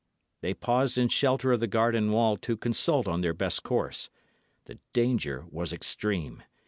They 0.41 0.55
paused 0.55 0.97
in 0.97 1.09
shelter 1.09 1.51
of 1.51 1.59
the 1.59 1.67
garden 1.67 2.11
wall 2.11 2.35
to 2.37 2.57
consult 2.57 3.07
on 3.07 3.21
their 3.21 3.35
best 3.35 3.61
course. 3.61 4.09
The 4.65 4.79
danger 4.93 5.45
was 5.51 5.71
extreme. 5.71 6.41